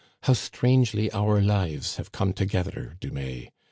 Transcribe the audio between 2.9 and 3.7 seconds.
Dumais